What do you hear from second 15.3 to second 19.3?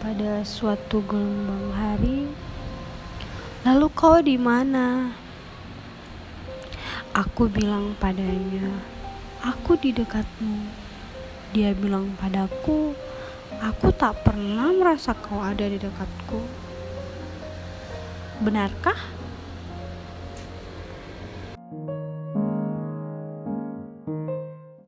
ada di dekatku. Benarkah?